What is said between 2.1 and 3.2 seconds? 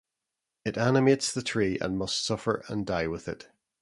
suffer and die